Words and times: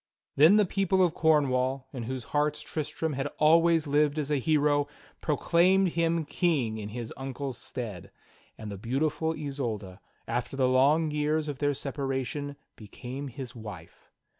Then 0.35 0.55
the 0.55 0.65
people 0.65 1.03
of 1.05 1.13
Cornwall, 1.13 1.87
in 1.93 2.01
whose 2.09 2.23
hearts 2.33 2.61
Tristram 2.61 3.13
had 3.13 3.27
always 3.37 3.85
lived 3.85 4.17
as 4.17 4.31
a 4.31 4.37
hero, 4.39 4.87
proclaimed 5.21 5.89
him 5.89 6.25
King 6.25 6.79
in 6.79 6.89
his 6.89 7.13
uncle's 7.15 7.59
stead; 7.59 8.09
and 8.57 8.71
the 8.71 8.79
beautiful 8.79 9.35
Isolda, 9.37 9.99
after 10.27 10.57
the 10.57 10.67
long 10.67 11.11
j'cars 11.11 11.47
of 11.47 11.59
their 11.59 11.75
separation, 11.75 12.55
became 12.75 13.27
his 13.27 13.53
wife. 13.55 14.09